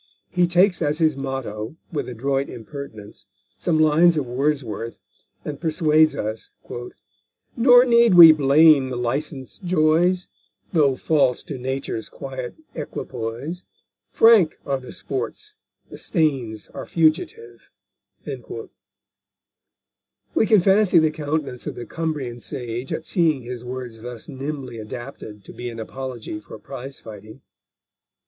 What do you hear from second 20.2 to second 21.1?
We can fancy